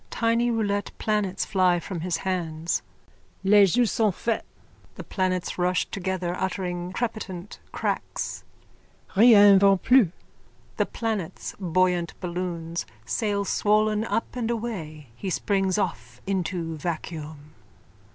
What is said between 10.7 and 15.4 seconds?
(The planets, buoyant balloons, sail swollen up and away. He